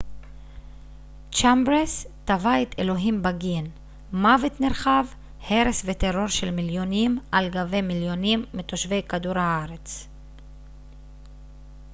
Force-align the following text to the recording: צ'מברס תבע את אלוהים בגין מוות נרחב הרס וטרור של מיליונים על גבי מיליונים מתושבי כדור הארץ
צ'מברס 1.31 2.05
תבע 2.25 2.61
את 2.61 2.75
אלוהים 2.79 3.23
בגין 3.23 3.67
מוות 4.13 4.61
נרחב 4.61 5.05
הרס 5.49 5.81
וטרור 5.85 6.27
של 6.27 6.51
מיליונים 6.51 7.19
על 7.31 7.49
גבי 7.49 7.81
מיליונים 7.81 8.45
מתושבי 8.53 9.01
כדור 9.09 9.37
הארץ 9.37 10.07